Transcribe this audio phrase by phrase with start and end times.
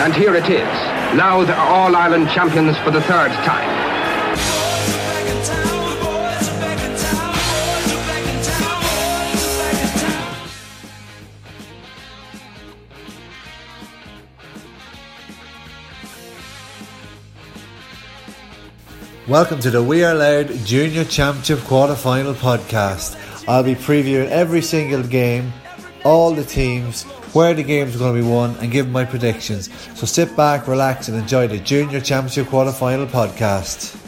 [0.00, 0.62] And here it is.
[1.18, 3.68] Louth are All-Ireland champions for the third time.
[19.26, 23.16] Welcome to the We Are Louth Junior Championship Quarter Final podcast.
[23.48, 25.52] I'll be previewing every single game,
[26.04, 27.04] all the teams,
[27.38, 29.70] where the game's are going to be won, and give my predictions.
[29.94, 34.07] So sit back, relax, and enjoy the Junior Championship Quarter Final podcast.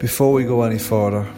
[0.00, 1.30] Before we go any further,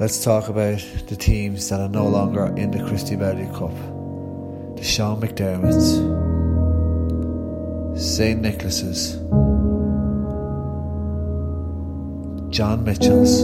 [0.00, 3.70] let's talk about the teams that are no longer in the Christy Bellew Cup.
[4.76, 5.94] The Sean McDermott's,
[8.04, 8.40] St.
[8.40, 9.12] Nicholas's,
[12.50, 13.42] John Mitchell's,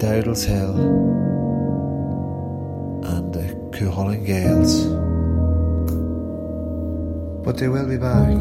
[0.00, 0.76] Dowdall's Hill,
[3.04, 3.42] and the
[3.76, 4.86] Cuchulainn Gaels.
[7.44, 8.38] But they will be back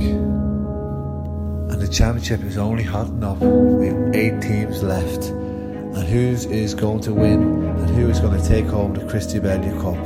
[1.92, 3.40] championship is only hotting up.
[3.40, 8.40] We have eight teams left, and who's is going to win and who is going
[8.40, 9.98] to take home the Christy Bellew Cup?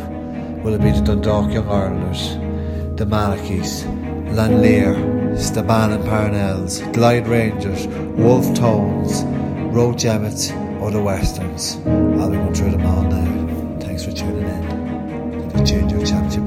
[0.64, 2.36] Will it be the Dundalk Young Irelanders,
[2.98, 3.86] the Malachis,
[4.34, 4.96] Lann Léire,
[5.36, 9.24] Staban and Parnells, Glyde Rangers, Wolfe Tones,
[9.76, 10.52] Roche Emmets,
[10.82, 11.76] or the Westerns?
[12.20, 13.80] I'll be going through them all now.
[13.82, 16.46] Thanks for tuning in to the Junior Championship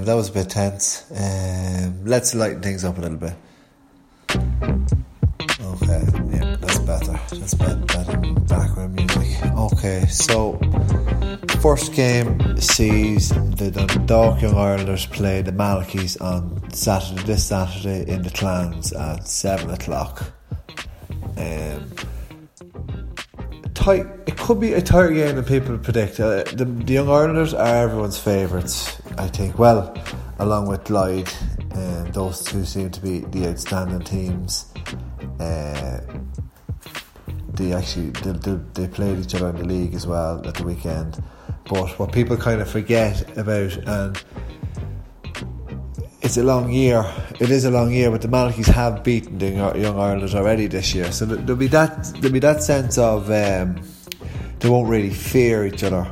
[0.00, 1.04] um, that was a bit tense.
[1.10, 3.34] Um, let's lighten things up a little bit.
[5.60, 6.02] Okay,
[6.32, 7.20] yeah, that's better.
[7.30, 9.44] That's better, background music.
[9.56, 10.58] Okay, so
[11.60, 18.22] first game sees the Dundalk Young Irelanders play the Malachis on Saturday, this Saturday in
[18.22, 20.32] the Clans at seven o'clock.
[21.36, 21.90] Um,
[23.74, 24.06] tight.
[24.26, 26.20] It could be a tighter game than people predict.
[26.20, 29.58] Uh, the, the Young Irelanders are everyone's favourites, I think.
[29.58, 29.94] Well,
[30.38, 31.30] along with Lloyd,
[31.72, 34.72] um, those two seem to be the outstanding teams.
[35.38, 36.00] Uh,
[37.52, 40.64] they actually they, they, they played each other in the league as well at the
[40.64, 41.22] weekend.
[41.68, 44.22] But what people kind of forget about and
[46.22, 47.04] it's a long year.
[47.40, 50.94] It is a long year, but the Malachis have beaten the Young Irelanders already this
[50.94, 53.82] year, so there'll be that there'll be that sense of um,
[54.58, 56.10] they won't really fear each other,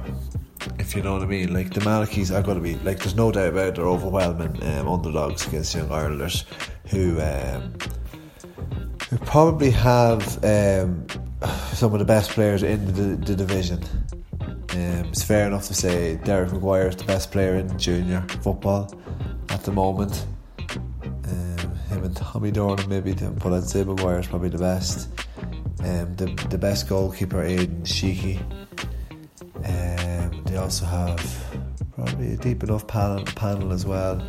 [0.89, 1.53] if you know what I mean.
[1.53, 4.63] Like the Malachis are going to be like, there's no doubt about it, they're overwhelming
[4.63, 6.47] um, underdogs against Young Irelanders,
[6.87, 7.75] who um,
[9.11, 11.07] who probably have um,
[11.75, 13.83] some of the best players in the, the division.
[14.41, 18.91] Um, it's fair enough to say Derek McGuire is the best player in junior football
[19.51, 20.25] at the moment.
[21.25, 25.11] Um, him and Tommy Dornan maybe, but I'd say McGuire is probably the best.
[25.81, 28.41] Um, the the best goalkeeper Aidan Sheehy.
[30.59, 31.63] Also have
[31.95, 34.23] probably a deep enough panel, panel as well.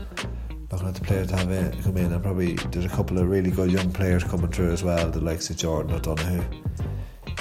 [0.72, 3.28] Looking at the players to have in, come in, and probably there's a couple of
[3.28, 6.44] really good young players coming through as well, the likes of Jordan O'Donoghue.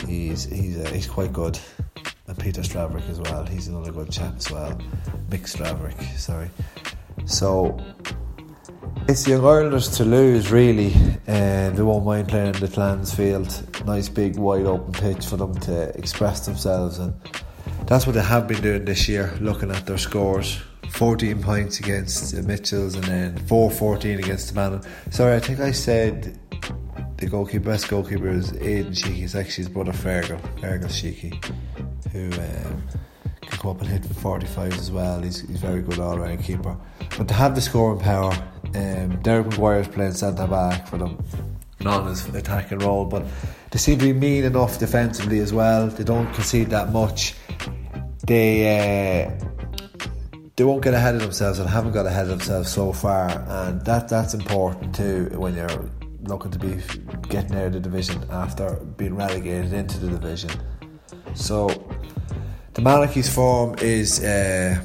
[0.07, 1.59] he's he's uh, he's quite good.
[2.27, 3.45] And Peter Straverick as well.
[3.47, 4.73] He's another good chap as well.
[5.29, 6.51] Mick Straverick, sorry.
[7.27, 7.79] So
[9.09, 10.95] it's the Young Irelanders to lose, really.
[11.27, 13.87] And they won't mind playing in the Clans field.
[13.87, 17.15] Nice big wide open pitch for them to express themselves, and
[17.89, 19.33] that's what they have been doing this year.
[19.41, 24.83] Looking at their scores, 14 points against the Mitchells, and then 4-14 against the Bannon.
[25.11, 26.39] Sorry, I think I said
[27.17, 29.25] the goalkeeper, best goalkeeper is Aidan Sheehy.
[29.25, 31.41] It's actually his brother Fergal, Fergal Sheehy,
[32.13, 32.83] who um,
[33.41, 35.23] can come up and hit for 45 as well.
[35.23, 36.77] He's, he's a very good all round keeper.
[37.17, 38.33] But to have the scoring power,
[38.75, 41.25] um, Derek McGuire's playing centre back for them,
[41.81, 43.25] not in his attacking role, but
[43.71, 45.89] they seem to be mean enough defensively as well.
[45.89, 47.35] They don't concede that much.
[48.29, 49.31] They.
[49.31, 49.45] Uh,
[50.57, 53.81] they won't get ahead of themselves and haven't got ahead of themselves so far, and
[53.85, 55.89] that that's important too when you're
[56.25, 56.83] looking to be
[57.29, 60.51] getting out of the division after being relegated into the division.
[61.35, 61.69] So
[62.75, 64.85] the Malachy's form is uh,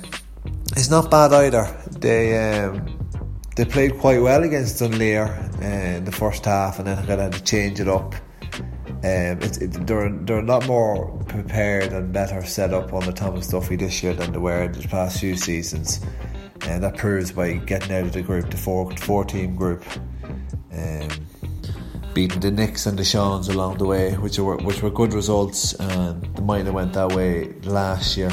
[0.78, 1.66] is not bad either.
[2.00, 3.10] They um,
[3.56, 5.26] they played quite well against Dunleer
[5.60, 8.14] uh, in the first half, and then had to change it up.
[9.04, 13.48] Um, it, they're, they're a lot more prepared and better set up on the Thomas
[13.48, 16.00] Duffy this year than they were in the past few seasons.
[16.62, 19.84] And that proves by getting out of the group, the four, four team group.
[20.72, 21.10] Um,
[22.14, 25.74] beating the Knicks and the Seans along the way, which were which were good results,
[25.74, 28.32] and the have went that way last year.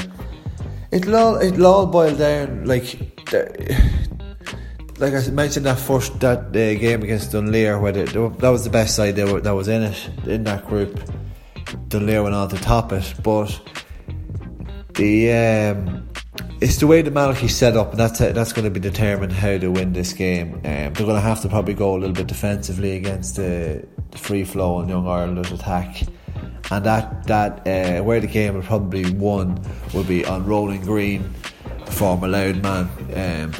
[0.91, 3.33] It'll all it'll all boil down like
[5.01, 8.69] like I mentioned that first that uh, game against Dunleer, where they, that was the
[8.69, 10.99] best side were, that was in it in that group.
[11.87, 13.59] Dunleer went on to top it, but
[14.93, 16.07] the um,
[16.61, 19.57] it's the way the Malachy set up, and that's that's going to be determined how
[19.57, 20.53] to win this game.
[20.55, 24.17] Um, they're going to have to probably go a little bit defensively against the, the
[24.19, 26.03] free flow and Young Ireland's attack,
[26.69, 29.59] and that that uh, where the game will probably won
[29.95, 31.33] will be on Roland Green,
[31.85, 33.53] the former Louth man, um,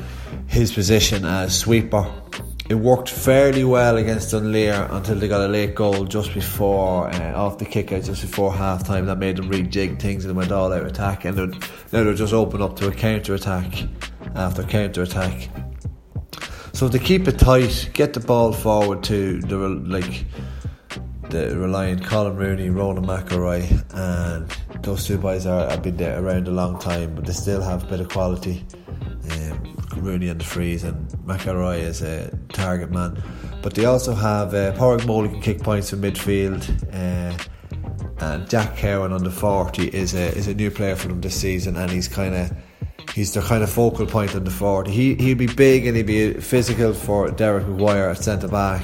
[0.52, 2.06] his position as sweeper.
[2.70, 7.34] It worked fairly well against Dunleer until they got a late goal just before uh,
[7.34, 10.52] off the kick out just before half time that made them rejig things and went
[10.52, 11.26] all out attack.
[11.26, 13.88] And now they're just open up to a counter attack
[14.36, 15.50] after counter attack
[16.74, 20.26] so to keep it tight get the ball forward to the like
[21.30, 23.64] the reliant Colin Rooney Ronan McElroy
[23.94, 27.62] and those two boys are have been there around a long time but they still
[27.62, 28.66] have a bit of quality
[30.02, 33.22] Rooney and the freeze, and McElroy is a target man.
[33.62, 36.62] But they also have uh, Porrick can kick points from midfield.
[36.94, 37.38] Uh,
[38.20, 41.40] and Jack Cowan on the 40 is a is a new player for them this
[41.40, 42.52] season, and he's kind of
[43.14, 44.92] he's the kind of focal point on the 40.
[44.92, 48.84] He he'll be big and he'll be physical for Derek McGuire at centre back,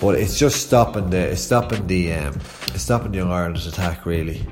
[0.00, 2.34] but it's just stopping the it's stopping the um,
[2.68, 4.46] it's stopping Young Ireland's attack really.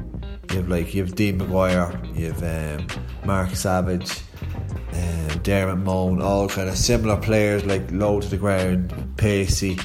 [0.51, 2.87] You have like you have Dean McGuire, you have um,
[3.25, 4.23] Mark Savage,
[4.95, 9.79] um, Moan, all kind of similar players, like low to the ground, pacey.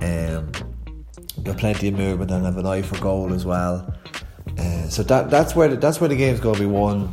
[0.00, 0.50] Um,
[1.42, 3.94] got plenty of movement and have an eye for goal as well.
[4.58, 7.10] Uh, so that that's where the, that's where the game's going to be won.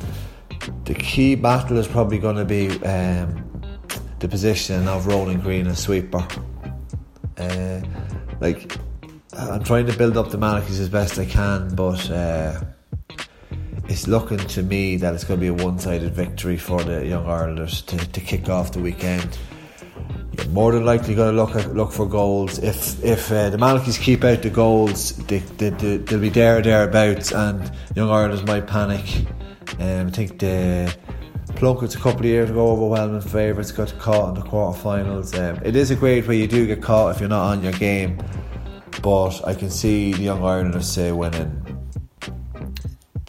[0.85, 3.61] The key battle is probably going to be um,
[4.19, 6.27] the position of Roland Green as sweeper.
[7.37, 7.81] Uh,
[8.41, 8.77] like
[9.33, 12.09] I'm trying to build up the Malachys as best I can, but.
[12.09, 12.61] Uh,
[13.89, 17.25] it's looking to me that it's going to be a one-sided victory for the Young
[17.25, 19.37] Irelanders to, to kick off the weekend.
[20.33, 22.59] You're more than likely going to look at, look for goals.
[22.59, 26.61] If if uh, the Malachys keep out the goals, they, they, they, will be there
[26.61, 29.25] thereabouts, and Young Irelanders might panic.
[29.79, 30.95] Um, I think the
[31.55, 35.33] Plunkets a couple of years ago, overwhelming favourites, got caught in the quarterfinals.
[35.37, 37.73] Um, it is a great way you do get caught if you're not on your
[37.73, 38.21] game,
[39.01, 41.66] but I can see the Young Irelanders say winning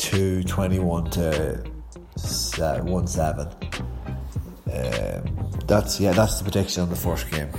[0.08, 1.62] two twenty one to
[2.82, 3.46] one seven.
[4.72, 7.50] Um, that's yeah, that's the prediction on the first game.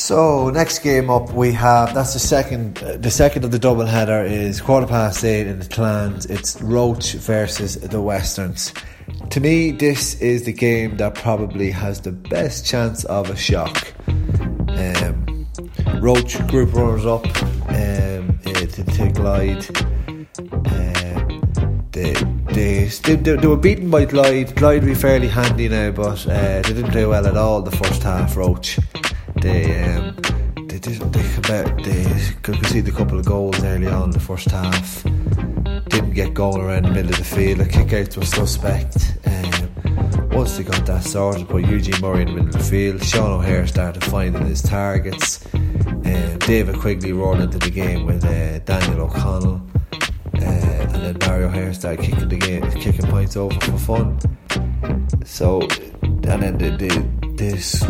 [0.00, 4.24] So next game up we have that's the second the second of the double header
[4.24, 6.24] is quarter past eight in the Clans.
[6.24, 8.72] It's Roche versus the Westerns.
[9.28, 13.92] To me, this is the game that probably has the best chance of a shock.
[14.08, 15.46] Um,
[16.00, 17.26] Roche group runners up
[17.68, 19.68] um, uh, to, to Glyde.
[20.72, 22.14] Um, they,
[22.54, 24.54] they, they, they, were beaten by Glyde.
[24.54, 28.02] Glyde be fairly handy now, but uh, they didn't play well at all the first
[28.02, 28.34] half.
[28.34, 28.78] Roche
[29.40, 30.16] they um,
[30.68, 31.22] they, did, they
[31.82, 35.02] they could see a couple of goals early on in the first half.
[35.88, 37.58] Didn't get going around the middle of the field.
[37.58, 39.18] The kick out was suspect.
[39.26, 43.02] Um, once they got that sorted, put Eugene Murray in the middle of the field.
[43.02, 45.44] Sean O'Hare started finding his targets.
[45.54, 49.60] Um, David Quigley rolled into the game with uh, Daniel O'Connell.
[50.34, 54.18] Uh, and then Barry O'Hare started kicking the game, kicking points over for fun.
[55.24, 55.62] So,
[56.02, 57.80] and then the, the, this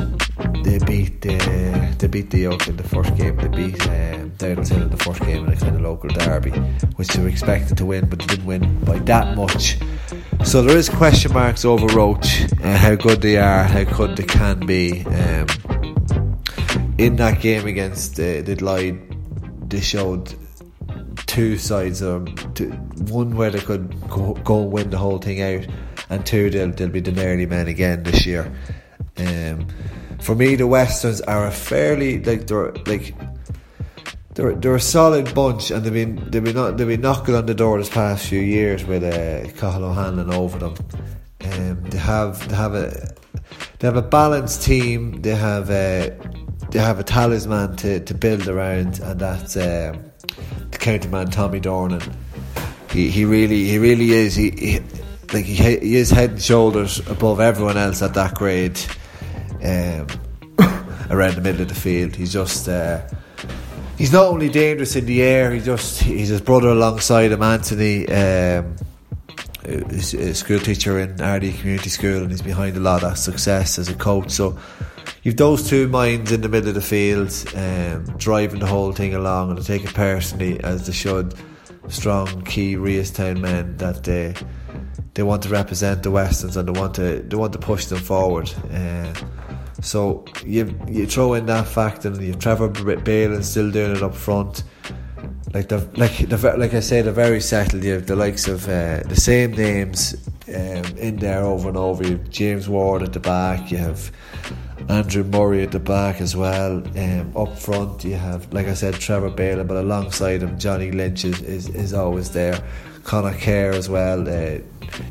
[0.62, 3.36] they beat uh, they beat the Yoke in the first game.
[3.36, 6.52] They beat um, Hill in the first game in a kind of local derby,
[6.96, 9.76] which they were expected to win, but they didn't win by that much.
[10.44, 14.22] So there is question marks over Roche, uh, how good they are, how good they
[14.22, 15.04] can be.
[15.04, 15.46] Um,
[16.98, 20.32] in that game against uh, the Glyde, they showed
[21.26, 22.68] two sides of them.
[23.08, 25.66] One where they could go, go and win the whole thing out,
[26.08, 28.52] and two they'll, they'll be the nearly men again this year.
[29.20, 29.66] Um,
[30.20, 33.14] for me, the Westerns are a fairly like they're like
[34.34, 37.54] they're they're a solid bunch, and they've been they've been they've been knocking on the
[37.54, 40.74] door this past few years with uh, Cathal O'Hanlon over them.
[41.42, 43.08] Um, they have they have a
[43.78, 45.22] they have a balanced team.
[45.22, 46.16] They have a
[46.70, 50.04] they have a talisman to, to build around, and that's um,
[50.70, 52.14] the county man Tommy Dornan.
[52.90, 54.80] He he really he really is he, he
[55.32, 58.78] like he, he is head and shoulders above everyone else at that grade
[59.62, 60.06] um,
[61.10, 62.16] around the middle of the field.
[62.16, 63.02] He's just uh,
[63.98, 65.52] he's not only dangerous in the air.
[65.52, 68.08] He just he's his brother alongside him, Anthony.
[68.08, 68.76] Um,
[69.64, 73.88] a school teacher in Ardee Community School, and he's behind a lot of success as
[73.88, 74.30] a coach.
[74.30, 74.58] So
[75.22, 79.14] you've those two minds in the middle of the field, um, driving the whole thing
[79.14, 81.34] along, and I take it personally as they should.
[81.88, 84.34] Strong, key Reestown men that they
[85.14, 87.98] they want to represent the Westerns and they want to they want to push them
[87.98, 88.52] forward.
[88.72, 89.12] Uh,
[89.80, 94.14] so you you throw in that fact, and you Trevor Balin still doing it up
[94.14, 94.64] front.
[95.52, 97.82] Like the like the like I say, they're very settled.
[97.82, 100.14] You have the likes of uh, the same names
[100.48, 102.04] um, in there over and over.
[102.04, 103.70] You have James Ward at the back.
[103.70, 104.12] You have
[104.88, 106.82] Andrew Murray at the back as well.
[106.98, 111.24] Um, up front, you have, like I said, Trevor Balin, but alongside him, Johnny Lynch
[111.24, 112.62] is, is, is always there.
[113.04, 114.28] Connor Kerr as well.
[114.28, 114.58] Uh,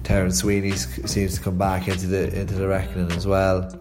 [0.04, 3.72] Terence Sweeney seems to come back into the into the reckoning as well.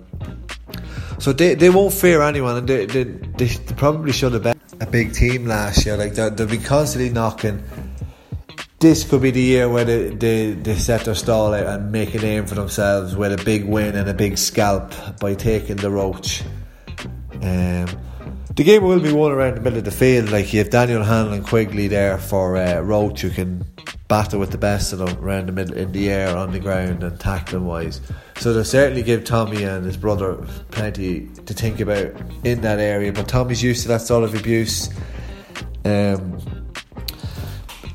[1.18, 4.86] So they, they won't fear anyone, and they, they, they, probably should have been a
[4.86, 5.96] big team last year.
[5.96, 7.62] Like they'll, they'll be constantly knocking.
[8.78, 12.14] This could be the year where they, they, they set their stall out and make
[12.14, 15.90] a name for themselves with a big win and a big scalp by taking the
[15.90, 16.42] Roche.
[17.42, 17.88] Um,
[18.54, 20.30] the game will be won around the middle of the field.
[20.30, 23.64] Like you have Daniel Hanlon and Quigley there for uh, Roche, who can
[24.08, 27.02] battle with the best of them around the middle in the air, on the ground,
[27.02, 28.00] and tackling wise.
[28.38, 30.34] So they'll certainly give Tommy and his brother
[30.70, 33.12] plenty to think about in that area.
[33.12, 34.88] But Tommy's used to that sort of abuse.
[35.84, 36.38] Um,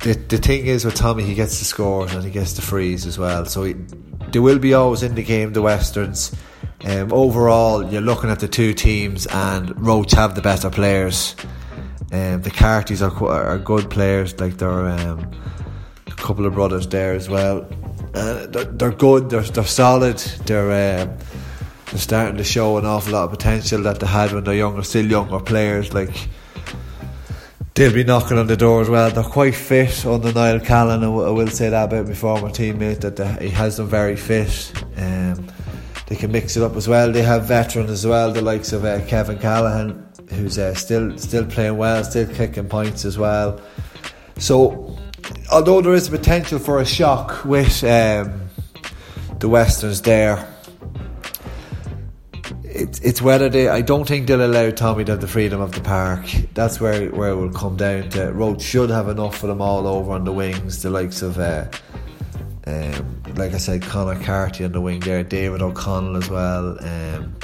[0.04, 3.06] the, the thing is with Tommy, he gets the scores and he gets the frees
[3.06, 3.46] as well.
[3.46, 3.74] So he,
[4.32, 6.36] they will be always in the game, the Westerns.
[6.86, 11.36] Um, overall, you're looking at the two teams, and Roche have the better players.
[12.12, 15.32] Um, the Carties are, are good players, like they're um,
[16.24, 17.68] couple of brothers there as well.
[18.16, 19.30] Uh, they're, they're, good.
[19.30, 20.18] They're they're solid.
[20.46, 21.18] They're uh,
[21.88, 24.84] they're starting to show an awful lot of potential that they had when they're younger,
[24.84, 25.94] still younger players.
[25.94, 26.30] Like
[27.74, 29.12] they'll be knocking on the door as well.
[29.12, 31.04] They're quite fit under Niall Callan.
[31.04, 34.72] I will say that about my former teammate that he has them very fit.
[34.98, 35.48] Um,
[36.08, 37.12] they can mix it up as well.
[37.12, 41.46] They have veteran as well, the likes of uh, Kevin Callahan, who's uh, still still
[41.46, 43.60] playing well, still kicking points as well.
[44.38, 44.98] So
[45.52, 48.50] although there is potential for a shock with um,
[49.40, 50.48] the Westerns there,
[52.64, 53.68] it's it's whether they.
[53.68, 56.26] I don't think they'll allow Tommy to have the freedom of the park.
[56.54, 58.32] That's where where it will come down to.
[58.32, 60.82] Roche should have enough for them all over on the wings.
[60.82, 61.38] The likes of.
[61.38, 61.66] Uh,
[62.66, 66.78] um, like I said, Connor Carty on the wing there, David O'Connell as well.
[66.82, 67.36] Um,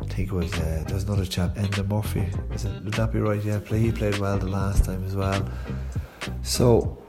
[0.00, 2.28] I think it was uh, there's another chap, Enda Murphy.
[2.52, 3.42] Is it, would that be right?
[3.42, 5.48] Yeah, play, he played well the last time as well.
[6.42, 7.03] So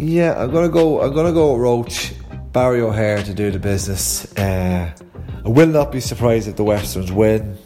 [0.00, 1.02] yeah, I'm gonna go.
[1.02, 2.12] I'm gonna go Roche,
[2.52, 4.34] Barry O'Hare to do the business.
[4.36, 4.90] Uh,
[5.44, 7.58] I will not be surprised if the Westerns win.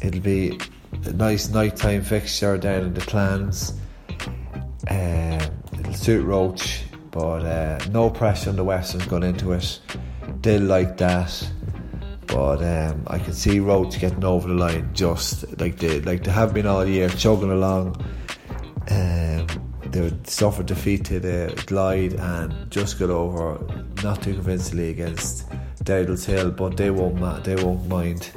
[0.00, 0.60] It'll be
[1.04, 3.72] a nice nighttime fixture down in the clans.
[4.88, 5.44] Uh,
[5.78, 9.80] it'll suit Roche, but uh, no pressure on the Westerns going into it.
[10.42, 11.50] They'll like that.
[12.28, 16.30] But um, I can see Roche getting over the line just like they like they
[16.30, 17.96] have been all year, chugging along.
[18.88, 19.63] Um,
[19.94, 23.64] they would suffer defeat to the Glyde and just got over
[24.02, 25.46] not too convincingly against
[25.84, 28.28] Dowdall's Hill, but they won't they won't mind.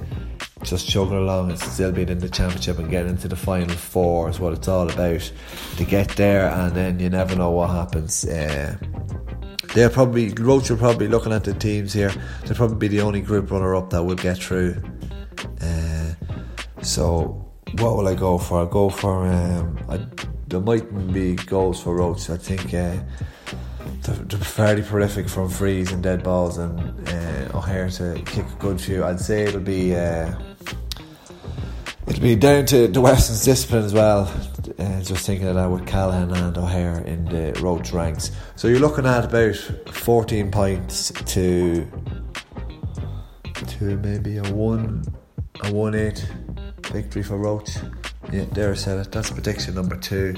[0.64, 4.30] just chugging along and still being in the championship and getting into the final four
[4.30, 5.32] is what it's all about.
[5.78, 8.24] To get there, and then you never know what happens.
[8.24, 8.78] Uh,
[9.74, 12.14] they're probably Roche are probably looking at the teams here.
[12.44, 14.76] They'll probably be the only group runner up that will get through.
[15.60, 16.14] Uh,
[16.84, 18.60] so what will I go for?
[18.60, 20.06] I'll go for um, I,
[20.48, 22.30] there mightn't be goals for Roche.
[22.30, 22.98] I think uh,
[24.04, 28.56] they're, they're, fairly prolific from frees and dead balls, and uh, O'Hare to kick a
[28.60, 29.04] good few.
[29.04, 29.96] I'd say it'll be.
[29.96, 30.34] Uh,
[32.08, 34.32] it'll be down to the Western's discipline as well.
[34.80, 38.32] Uh, just thinking of that with Callahan and O'Hare in the Roche ranks.
[38.56, 41.88] So you're looking at about 14 points to
[43.80, 45.04] to maybe a one
[45.64, 46.26] a one eight
[46.92, 47.78] victory for Roche.
[48.32, 49.12] Yeah, there I said it.
[49.12, 50.36] That's prediction number two.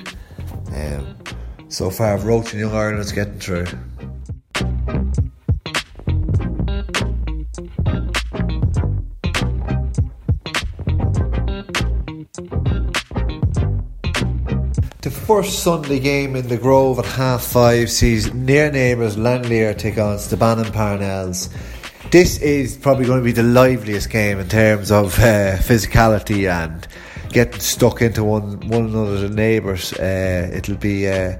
[0.74, 1.17] Um,
[1.69, 3.65] so far, Roche and Young Ireland is getting through.
[15.01, 19.75] The first Sunday game in the Grove at half five sees near neighbours Lann Léire
[19.75, 21.50] take on Stabannon Parnells.
[22.12, 26.88] This is probably going to be the liveliest game in terms of uh, physicality and
[27.29, 29.93] getting stuck into one one another, the neighbours.
[29.93, 31.38] Uh, it'll be uh,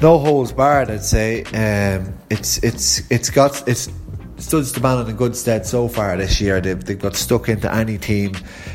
[0.00, 1.42] no holes barred, I'd say.
[1.44, 3.88] Um, it's it's it's got it's
[4.42, 6.60] stood Stabannon in a good stead so far this year.
[6.60, 8.34] They've, they've got stuck into any team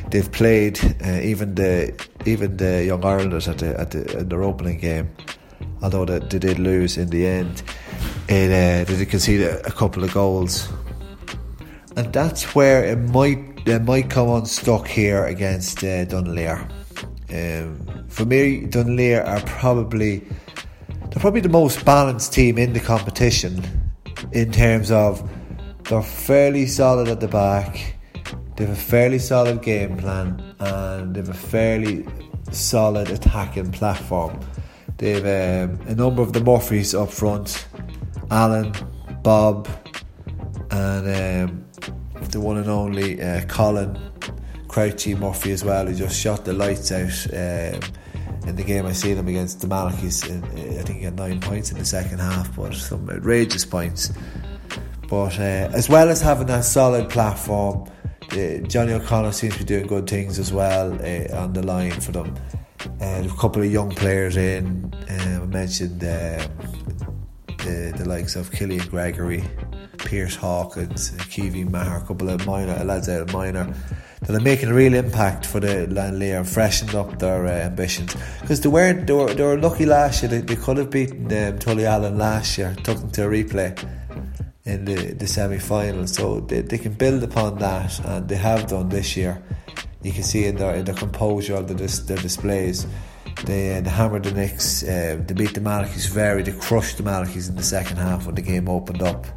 [0.09, 1.93] they've played, uh, even the
[2.25, 5.09] even the young Irelanders at the at the in their opening game.
[5.81, 7.61] Although they, they did lose in the end,
[8.29, 10.69] it, uh, they did concede a couple of goals,
[11.95, 16.67] and that's where it might it might come unstuck here against uh, Dunleer.
[17.29, 20.19] Um, for me, Dunleer are probably
[21.09, 23.63] they're probably the most balanced team in the competition
[24.31, 25.29] in terms of
[25.83, 27.95] they're fairly solid at the back.
[28.55, 32.07] They have a fairly solid game plan and they have a fairly
[32.51, 34.39] solid attacking platform.
[34.97, 37.67] They have um, a number of the Murphys up front
[38.31, 38.73] Alan,
[39.23, 39.67] Bob,
[40.71, 41.65] and um,
[42.31, 43.97] the one and only uh, Colin
[44.67, 47.27] Crouchy Murphy as well, who just shot the lights out.
[47.33, 47.81] Um,
[48.47, 51.71] in the game I see them against the Malachis, I think he got nine points
[51.71, 54.13] in the second half, but some outrageous points.
[55.09, 57.89] But uh, as well as having that solid platform,
[58.31, 61.99] uh, Johnny O'Connor seems to be doing good things as well uh, on the line
[61.99, 62.35] for them.
[63.01, 64.93] Uh, a couple of young players in.
[65.09, 66.49] Um, I mentioned the,
[67.57, 69.43] the likes of Killian Gregory,
[70.07, 73.73] Pierce Hawkins, Kiwi Maher, a couple of minor lads out of minor
[74.21, 77.49] that are making a real impact for the Lann Léire and freshened up their uh,
[77.49, 78.15] ambitions.
[78.39, 80.29] Because they weren't, they were, they were lucky last year.
[80.29, 83.77] They, they could have beaten um, Tullyallen last year, took them to a replay
[84.63, 86.07] in the, the semi final.
[86.07, 89.43] So they, they can build upon that, and they have done this year.
[90.03, 92.87] You can see in their, in their composure of the, their displays.
[93.43, 97.03] They, uh, they hammered the Knicks, uh, they beat the Malachis very, they crushed the
[97.03, 99.27] Malachis in the second half when the game opened up.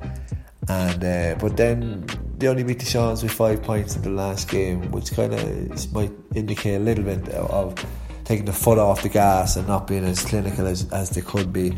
[0.71, 2.07] And uh, But then
[2.39, 5.93] they only beat the Seans with five points in the last game, which kind of
[5.93, 7.75] might indicate a little bit of
[8.25, 11.53] taking the foot off the gas and not being as clinical as, as they could
[11.53, 11.77] be.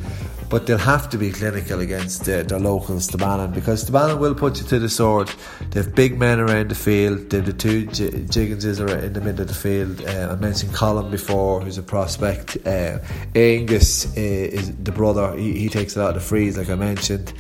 [0.50, 4.58] But they'll have to be clinical against uh, their locals, Stabannon, because Stabannon will put
[4.58, 5.32] you to the sword.
[5.70, 7.30] They have big men around the field.
[7.30, 10.04] They have the two J- Jigginses are in the middle of the field.
[10.06, 12.58] Uh, I mentioned Colin before, who's a prospect.
[12.66, 12.98] Uh,
[13.34, 15.34] Angus uh, is the brother.
[15.34, 17.32] He, he takes a lot of the frees, like I mentioned.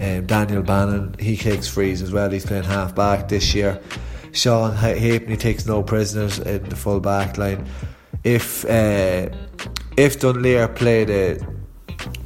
[0.00, 2.30] Um, Daniel Bannon, he takes frees as well.
[2.30, 3.80] He's playing half back this year.
[4.32, 7.66] Sean Halfpenny takes no prisoners in the full back line
[8.26, 9.28] if uh,
[9.96, 11.38] if Dunleer played a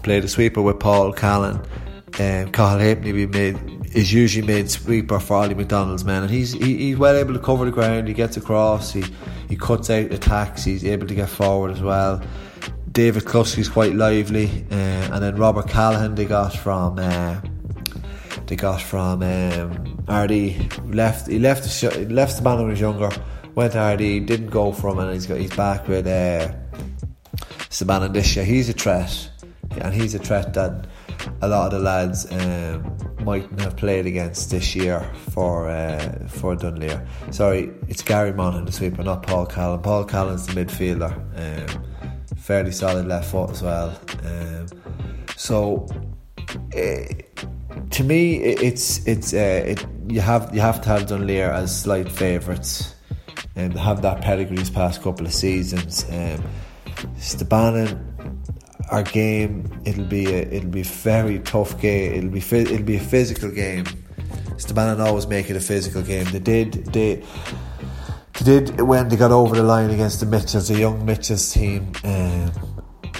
[0.02, 3.58] played a sweeper with Paul Callan, um, Cathal Halfpenny be made
[3.94, 7.38] is usually made sweeper for Ollie McDonald's man, and he's he, he's well able to
[7.38, 8.08] cover the ground.
[8.08, 8.92] He gets across.
[8.92, 9.04] He
[9.50, 10.64] he cuts out attacks.
[10.64, 12.22] He's able to get forward as well.
[12.90, 16.98] David Cluskey's quite lively, uh, and then Robert Callahan they got from.
[16.98, 17.40] Uh,
[18.50, 20.58] they got from um, Ardee
[20.94, 21.28] left.
[21.28, 23.10] He left the sh- left the man when he was younger
[23.54, 26.52] went Hardy, didn't go from and he's got he's back with uh,
[27.68, 28.44] Stabannon this year.
[28.44, 29.30] He's a threat,
[29.80, 30.86] and he's a threat that
[31.42, 36.56] a lot of the lads um, mightn't have played against this year for uh, for
[36.56, 37.06] Dunleer.
[37.30, 39.80] Sorry, it's Gary Monaghan the sweeper, not Paul Callan.
[39.82, 41.84] Paul Callan's the midfielder, um,
[42.36, 44.00] fairly solid left foot as well.
[44.24, 44.66] Um,
[45.36, 45.86] so.
[46.76, 47.04] Uh,
[47.90, 52.10] to me, it's it's uh, it, you have you have to have Dunleer as slight
[52.10, 52.94] favourites
[53.56, 56.04] um, have that pedigree these past couple of seasons.
[56.10, 56.42] Um,
[57.16, 57.98] Stabannon,
[58.90, 62.12] our game, it'll be a, it'll be a very tough game.
[62.14, 63.84] It'll be it'll be a physical game.
[64.56, 66.26] Stabannon always make it a physical game.
[66.26, 67.22] They did they
[68.34, 71.92] they did when they got over the line against the Mitchells, a young Mitchells team,
[72.04, 72.50] um,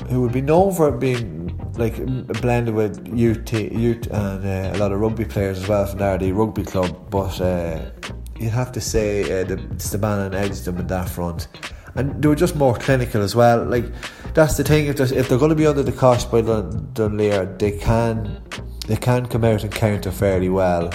[0.08, 1.39] who would be known for being
[1.80, 1.96] like
[2.40, 6.32] blended with youth, youth and uh, a lot of rugby players as well from the
[6.32, 7.10] Rugby Club.
[7.10, 7.90] But uh,
[8.38, 11.48] you'd have to say uh, the Stabannon edged them in that front,
[11.94, 13.64] and they were just more clinical as well.
[13.64, 13.86] Like
[14.34, 14.86] that's the thing.
[14.86, 18.42] If, if they're going to be under the cosh by Dun- Dunleer, they can
[18.86, 20.92] they can come out and counter fairly well.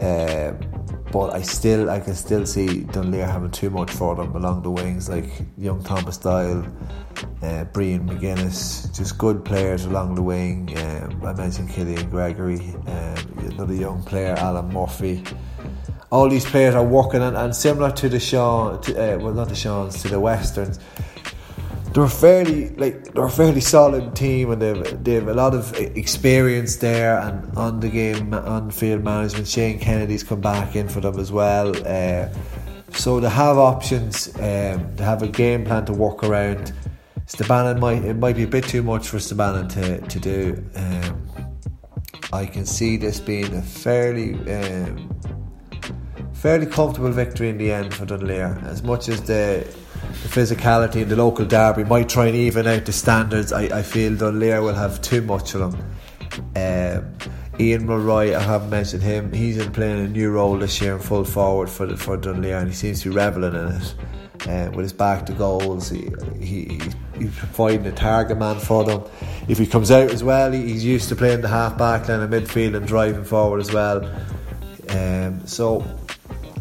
[0.00, 0.58] Um,
[1.12, 4.70] but I still I can still see Dunleer having too much for them along the
[4.70, 6.66] wings, like young Thomas Dial,
[7.42, 10.76] uh, Brian McGuinness, just good players along the wing.
[10.78, 15.22] Um, I mentioned Killian Gregory, um, another young player, Alan Murphy.
[16.10, 19.48] All these players are working, and, and similar to the Sean, to, uh, well not
[19.48, 20.78] the Seans, to the Westerns
[21.96, 25.74] they're a fairly like they're a fairly solid team and they've they've a lot of
[25.96, 29.48] experience there and on the game on field management.
[29.48, 31.74] Shane Kennedy's come back in for them as well.
[31.86, 32.28] Uh,
[32.90, 34.28] so they have options.
[34.36, 36.74] Um, they have a game plan to work around.
[37.24, 40.62] Stabannon might it might be a bit too much for Stabannon to to do.
[40.74, 41.26] Um,
[42.30, 45.18] I can see this being a fairly um,
[46.34, 48.60] fairly comfortable victory in the end for Dunleer.
[48.64, 49.66] As much as the
[50.22, 53.52] the physicality in the local derby might try and even out the standards.
[53.52, 55.96] I, I feel Dunleer will have too much of them.
[56.56, 59.32] Um, Ian Mulroy, I haven't mentioned him.
[59.32, 62.68] He's in playing a new role this year in full forward for for Dunleer, and
[62.68, 63.94] he seems to be reveling in it.
[64.46, 66.78] Uh, with his back to goals, he, he
[67.18, 69.02] he's providing a target man for them.
[69.48, 72.20] If he comes out as well, he, he's used to playing the half back line
[72.20, 74.04] in midfield and driving forward as well.
[74.90, 75.84] Um, so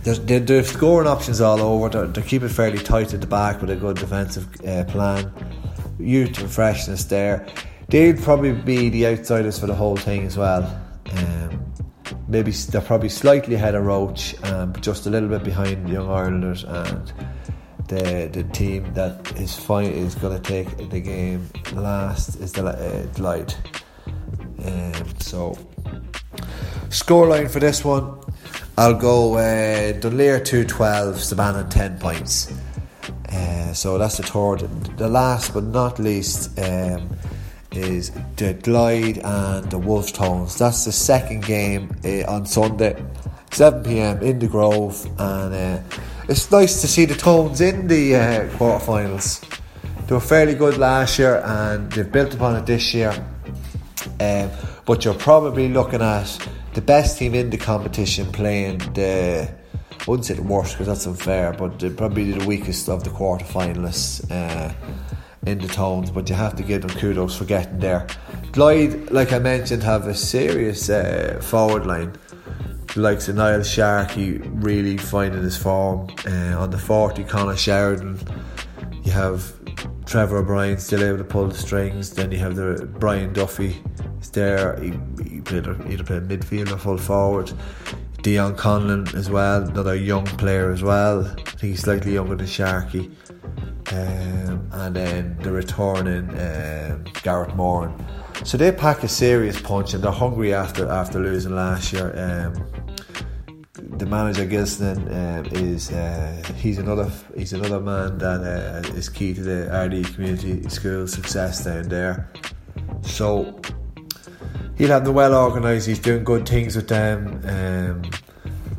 [0.06, 1.89] there's, there's scoring options all over.
[1.89, 5.32] They're, they're keeping fairly tight at the back with a good defensive uh, plan.
[5.98, 7.48] Youth and freshness there.
[7.89, 10.63] They'd probably be the outsiders for the whole thing as well.
[11.12, 11.74] Um,
[12.28, 15.94] maybe they're probably slightly ahead of Roche, um, but just a little bit behind the
[15.94, 17.12] Young Irelanders and
[17.88, 22.65] the the team that is fine is going to take the game last is the
[22.65, 23.54] uh, Glyde.
[24.65, 25.58] Um, so
[26.89, 28.24] scoreline for this one
[28.77, 32.51] I'll go uh, Dunleer 212, Stabannon 10 points.
[33.31, 34.67] Uh, so that's the third.
[34.97, 37.09] The last but not least um,
[37.71, 40.57] is the Glyde and the Wolfe Tones.
[40.57, 43.01] That's the second game uh, on Sunday,
[43.51, 45.05] 7 pm in the Grove.
[45.19, 45.81] And uh,
[46.27, 49.41] it's nice to see the Tones in the uh, quarterfinals.
[50.07, 53.11] They were fairly good last year and they've built upon it this year.
[54.19, 54.51] Um,
[54.85, 56.38] but you're probably looking at
[56.75, 59.49] the best team in the competition playing the
[59.91, 63.45] I wouldn't say the worst because that's unfair, but probably the weakest of the quarter
[63.45, 64.71] finalists uh,
[65.47, 66.11] in the tones.
[66.11, 68.05] But you have to give them kudos for getting there.
[68.51, 72.13] Glyde, like I mentioned, have a serious uh, forward line.
[72.93, 77.23] The likes of Niall Sharkey really finding his form uh, on the 40.
[77.23, 78.19] Conor Sheridan,
[79.03, 79.53] you have
[80.05, 82.11] Trevor O'Brien still able to pull the strings.
[82.11, 83.81] Then you have the Brian Duffy
[84.31, 84.79] there.
[84.79, 85.14] He, he
[85.45, 87.51] played either played midfield or full forward.
[88.21, 91.25] Dion Conlon as well, another young player as well.
[91.25, 93.12] I think he's slightly younger than Sharkey.
[93.91, 97.93] Um, and then the returning um, Garrett Moran.
[98.43, 102.12] So they pack a serious punch and they're hungry after after losing last year.
[102.17, 102.65] Um,
[103.97, 109.34] the manager Gilson um, is uh, he's another he's another man that uh, is key
[109.34, 112.29] to the Ardee community school success down there.
[113.03, 113.62] So
[114.77, 115.88] he'll have them well organised.
[115.88, 117.41] He's doing good things with them.
[117.45, 118.03] Um,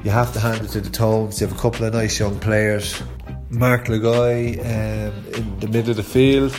[0.05, 1.41] you have to hand it to the Tones.
[1.41, 3.03] You have a couple of nice young players.
[3.51, 6.59] Mark Lagoy um, in the middle of the field.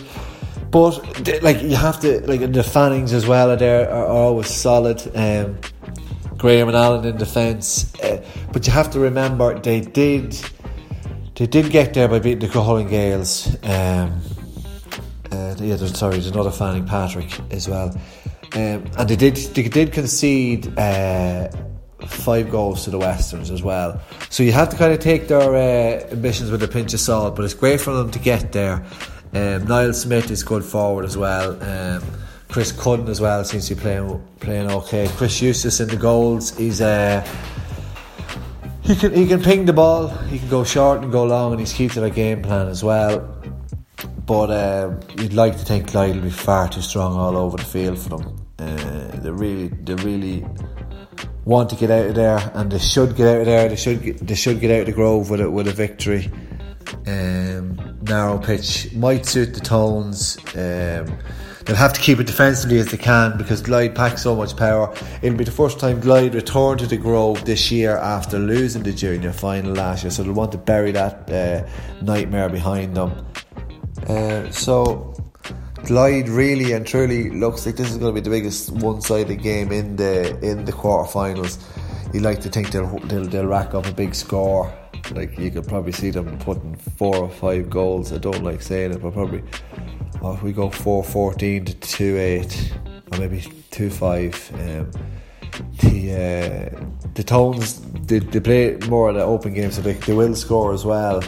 [0.72, 5.02] But like you have to like the Fannings as well are there are always solid.
[5.16, 5.58] Um,
[6.38, 8.24] Graham and Allen in defence, uh,
[8.54, 10.34] but you have to remember they did
[11.36, 13.48] they did get there by beating the Cuchulainn Gaels.
[13.64, 14.22] Um,
[15.32, 17.96] uh, yeah, sorry, there's another Fanning Patrick as well.
[18.54, 21.50] Um, and they did they did concede uh,
[22.06, 24.02] five goals to the Westerns as well.
[24.30, 27.36] So you have to kind of take their uh, ambitions with a pinch of salt,
[27.36, 28.86] but it's great for them to get there.
[29.34, 31.62] Um, Niall Smith is good forward as well.
[31.62, 32.04] Um,
[32.48, 35.08] Chris Cudden as well seems to be playing playing okay.
[35.18, 36.58] Chris Eustace in the goals.
[36.58, 37.28] He's uh,
[38.82, 40.08] he can he can ping the ball.
[40.08, 42.84] He can go short and go long, and he's key to their game plan as
[42.84, 43.20] well.
[44.26, 47.66] But um, you'd like to think Glyde will be far too strong all over the
[47.66, 48.37] field for them.
[48.60, 50.46] Uh, they really, they really
[51.46, 53.70] want to get out of there, and they should get out of there.
[53.70, 56.32] They should, get, they should get out of the Grove with a, with a victory.
[57.06, 60.38] Um, narrow pitch might suit the Tones.
[60.56, 61.18] Um,
[61.66, 64.94] they'll have to keep it defensively as they can because Glyde packs so much power.
[65.22, 68.94] It'll be the first time Glyde returned to the Grove this year after losing the
[68.94, 71.68] junior final last year, so they'll want to bury that uh,
[72.02, 73.26] nightmare behind them.
[74.08, 75.14] Uh, so
[75.84, 79.72] Glyde really and truly looks like this is going to be the biggest one-sided game
[79.72, 81.62] in the in the quarterfinals.
[82.14, 84.74] You like to think they'll, they'll they'll rack up a big score.
[85.12, 88.12] Like you could probably see them putting four or five goals.
[88.12, 89.44] I don't like saying it, but probably
[90.22, 92.74] oh, if we go four fourteen to two eight
[93.12, 94.36] or maybe two five.
[94.56, 94.92] Um,
[95.80, 100.14] the uh, the Tones they, they play more of the open game, so they, they
[100.14, 101.22] will score as well.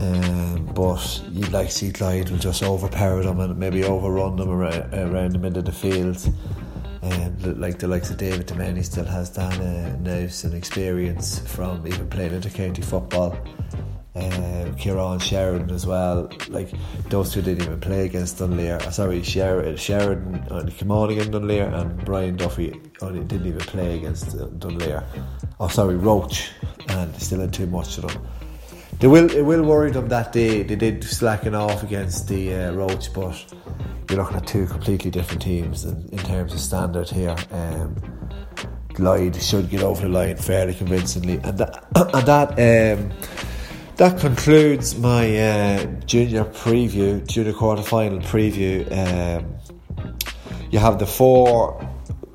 [0.00, 4.50] Um, but you'd like to see Glyde will just overpower them and maybe overrun them
[4.50, 6.24] around, around the middle of the field.
[7.02, 11.86] Um, like the likes of David Demeni still has that uh, nous and experience from
[11.86, 13.38] even playing inter county football.
[14.14, 16.28] Uh, Kieran Sheridan as well.
[16.48, 16.70] Like
[17.08, 18.76] those two didn't even play against Dunleer.
[18.76, 23.60] Uh, sorry, Sheridan, Sheridan only came on against Dunleer, and Brian Duffy only didn't even
[23.60, 25.04] play against uh, Dunleer.
[25.60, 26.50] Oh, sorry, Roche,
[26.88, 28.26] and still had too much to them.
[29.00, 32.72] They will it will worry them that they they did slacken off against the uh,
[32.72, 33.44] Roche, but
[34.08, 37.36] you're looking at two completely different teams in, in terms of standard here.
[37.52, 37.94] Um,
[38.88, 41.84] Glyde should get over the line fairly convincingly, and that
[42.14, 42.98] and that.
[42.98, 43.12] Um,
[43.98, 48.86] that concludes my uh, junior preview, junior quarter final preview.
[48.92, 49.58] Um,
[50.70, 51.84] you have the four,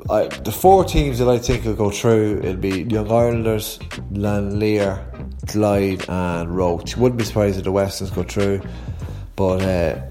[0.09, 2.39] uh, the four teams that I think will go through.
[2.39, 3.79] It'll be Young Irelanders,
[4.11, 4.99] Lann Léire,
[5.45, 6.95] Glyde, and Roche.
[6.97, 8.61] Wouldn't be surprised if the Westerns go through,
[9.35, 10.01] but uh,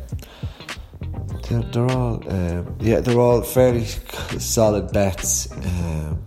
[1.49, 5.51] they're, they're, all um, yeah, they're all fairly solid bets.
[5.53, 6.27] Um,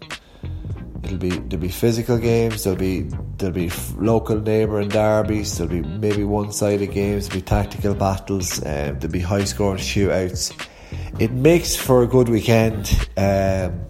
[1.05, 2.63] It'll be there'll be physical games.
[2.63, 3.03] There'll be
[3.37, 5.55] there'll be local neighbouring derbies.
[5.55, 7.27] There'll be maybe one-sided games.
[7.27, 8.57] There'll be tactical battles.
[8.65, 10.67] Um, there'll be high-scoring shootouts.
[11.19, 13.07] It makes for a good weekend.
[13.17, 13.81] Um,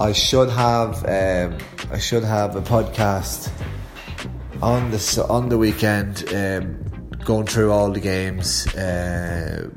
[0.00, 1.58] I should have um,
[1.92, 3.50] I should have a podcast
[4.62, 6.82] on the on the weekend, um,
[7.24, 8.66] going through all the games.
[8.74, 9.70] Uh,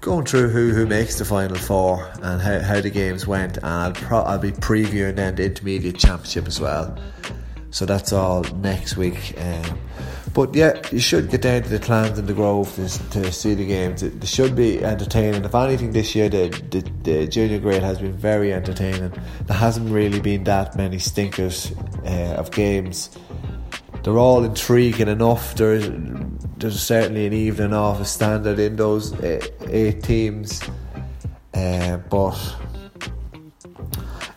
[0.00, 3.66] going through who, who makes the final four and how, how the games went, and
[3.66, 6.98] I'll, pro- I'll be previewing then the intermediate championship as well.
[7.70, 9.34] So that's all next week.
[9.38, 9.78] Um,
[10.34, 13.54] but yeah, you should get down to the clans and the Grove to, to see
[13.54, 14.02] the games.
[14.02, 15.44] It, they should be entertaining.
[15.44, 19.12] If anything, this year the, the, the, junior grade has been very entertaining.
[19.46, 21.72] There hasn't really been that many stinkers
[22.04, 23.10] uh, of games.
[24.02, 25.54] They're all intriguing enough.
[25.54, 25.88] There's
[26.56, 30.60] there's certainly an evening off a standard in those eight, eight teams.
[31.54, 32.56] Uh, but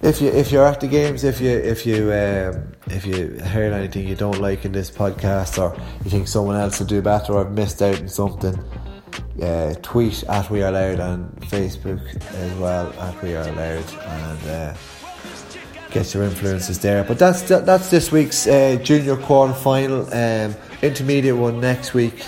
[0.01, 3.73] if you if you're at the games, if you if you um, if you heard
[3.73, 7.34] anything you don't like in this podcast, or you think someone else will do better,
[7.34, 8.60] or I've missed out on something,
[9.41, 14.47] uh, tweet at We Are Louth on Facebook as well at We Are Louth, and.
[14.47, 14.73] Uh,
[15.95, 17.05] get your influences there.
[17.05, 20.01] But that's that's this week's uh, junior quarter final.
[20.13, 22.25] Um, intermediate one next week,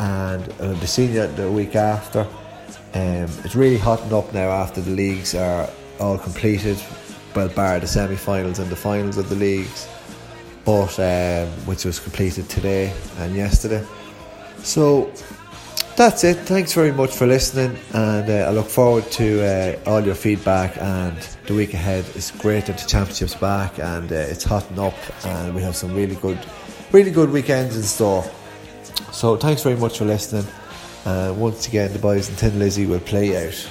[0.00, 2.26] and uh, the senior the week after.
[2.94, 6.82] Um, it's really hotting up now after the leagues are all completed,
[7.36, 9.86] well, bar the semi-finals and the finals of the leagues,
[10.64, 13.84] but um, which was completed today and yesterday.
[14.62, 15.12] So
[15.98, 16.36] that's it.
[16.36, 20.76] Thanks very much for listening, and uh, I look forward to uh, all your feedback.
[20.80, 24.94] And the week ahead is great that the championships back, and uh, it's hotting up,
[25.26, 26.38] and we have some really good
[26.92, 28.24] really good weekends in store.
[29.10, 30.46] So thanks very much for listening.
[31.04, 33.68] Uh, once again, the boys and Thin Lizzy will play out.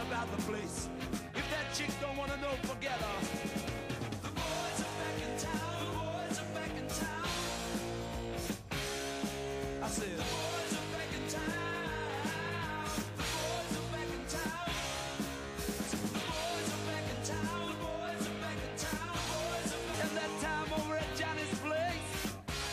[0.00, 0.88] About the place.
[1.34, 3.18] If that chicks don't wanna know, forget her.
[4.22, 7.28] The boys are back in town, the boys are back in town.
[9.82, 11.52] I said, the boys are back in town,
[13.16, 14.70] the boys are back in town.
[16.00, 19.16] The boys are back in town, the boys are back in town.
[20.02, 22.12] And that time over at Johnny's place,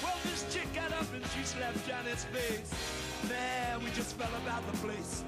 [0.03, 2.71] well, this chick got up and she slapped Johnny's face.
[3.29, 5.20] Man, we just fell about the place.